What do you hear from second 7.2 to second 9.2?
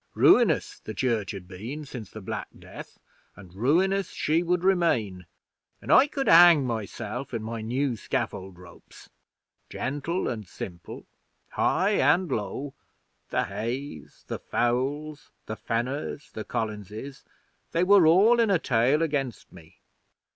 in my new scaffold ropes!